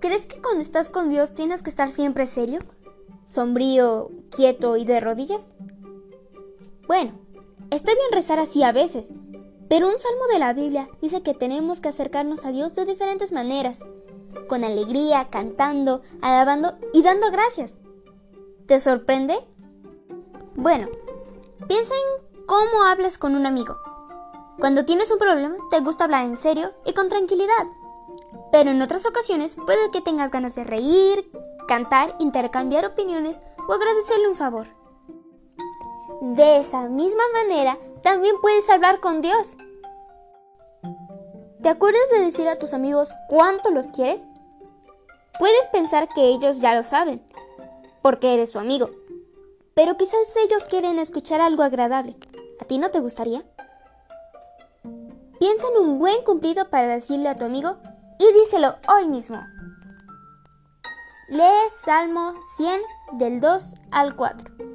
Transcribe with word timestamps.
¿crees 0.00 0.26
que 0.26 0.40
cuando 0.40 0.62
estás 0.62 0.90
con 0.90 1.08
Dios 1.08 1.34
tienes 1.34 1.62
que 1.62 1.70
estar 1.70 1.88
siempre 1.88 2.26
serio? 2.26 2.60
¿Sombrío, 3.28 4.10
quieto 4.34 4.76
y 4.76 4.84
de 4.84 5.00
rodillas? 5.00 5.52
Bueno, 6.86 7.12
está 7.70 7.92
bien 7.92 8.12
rezar 8.12 8.38
así 8.38 8.62
a 8.62 8.72
veces, 8.72 9.10
pero 9.68 9.88
un 9.88 9.98
salmo 9.98 10.26
de 10.32 10.38
la 10.38 10.52
Biblia 10.52 10.88
dice 11.02 11.22
que 11.22 11.34
tenemos 11.34 11.80
que 11.80 11.88
acercarnos 11.88 12.44
a 12.44 12.52
Dios 12.52 12.74
de 12.74 12.84
diferentes 12.84 13.32
maneras, 13.32 13.80
con 14.48 14.62
alegría, 14.62 15.28
cantando, 15.30 16.02
alabando 16.22 16.76
y 16.92 17.02
dando 17.02 17.30
gracias. 17.30 17.72
¿Te 18.66 18.78
sorprende? 18.78 19.36
Bueno, 20.54 20.88
piensa 21.66 21.94
en 21.94 22.44
cómo 22.46 22.84
hablas 22.84 23.18
con 23.18 23.34
un 23.34 23.46
amigo. 23.46 23.76
Cuando 24.58 24.84
tienes 24.84 25.10
un 25.10 25.18
problema, 25.18 25.56
te 25.70 25.80
gusta 25.80 26.04
hablar 26.04 26.24
en 26.24 26.36
serio 26.36 26.72
y 26.84 26.92
con 26.92 27.08
tranquilidad. 27.08 27.66
Pero 28.52 28.70
en 28.70 28.82
otras 28.82 29.06
ocasiones 29.06 29.56
puede 29.56 29.90
que 29.90 30.00
tengas 30.00 30.30
ganas 30.30 30.54
de 30.54 30.64
reír, 30.64 31.30
cantar, 31.66 32.14
intercambiar 32.18 32.84
opiniones 32.84 33.40
o 33.68 33.72
agradecerle 33.72 34.28
un 34.28 34.36
favor. 34.36 34.66
De 36.20 36.58
esa 36.58 36.88
misma 36.88 37.22
manera, 37.32 37.78
también 38.02 38.36
puedes 38.40 38.68
hablar 38.70 39.00
con 39.00 39.20
Dios. 39.20 39.56
¿Te 41.62 41.68
acuerdas 41.68 42.08
de 42.12 42.20
decir 42.20 42.48
a 42.48 42.56
tus 42.56 42.72
amigos 42.72 43.08
cuánto 43.28 43.70
los 43.70 43.88
quieres? 43.88 44.22
Puedes 45.38 45.66
pensar 45.72 46.08
que 46.14 46.28
ellos 46.28 46.60
ya 46.60 46.74
lo 46.74 46.82
saben, 46.82 47.22
porque 48.02 48.34
eres 48.34 48.50
su 48.50 48.58
amigo. 48.58 48.90
Pero 49.74 49.96
quizás 49.96 50.34
ellos 50.44 50.64
quieren 50.64 50.98
escuchar 50.98 51.40
algo 51.40 51.62
agradable. 51.62 52.16
¿A 52.60 52.64
ti 52.64 52.78
no 52.78 52.90
te 52.90 53.00
gustaría? 53.00 53.44
Piensa 55.38 55.66
en 55.68 55.82
un 55.82 55.98
buen 55.98 56.22
cumplido 56.24 56.70
para 56.70 56.86
decirle 56.86 57.28
a 57.28 57.36
tu 57.36 57.44
amigo 57.44 57.76
y 58.18 58.32
díselo 58.32 58.76
hoy 58.88 59.08
mismo. 59.08 59.44
Lee 61.28 61.70
Salmo 61.84 62.34
100 62.56 62.80
del 63.18 63.40
2 63.40 63.74
al 63.90 64.14
4. 64.16 64.65